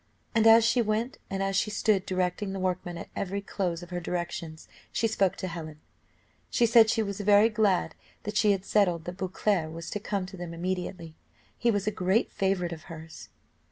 [0.33, 3.91] And as she went, and as she stood directing the workmen, at every close of
[3.91, 5.79] her directions she spoke to Helen.
[6.49, 7.93] She said she was very glad
[8.23, 11.13] that she had settled that Beauclerc was to come to them immediately.
[11.55, 13.29] He was a great favourite of hers.